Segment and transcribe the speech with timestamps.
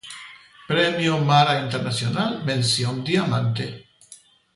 [0.71, 3.65] Premio Mara Internacional, mención diamante.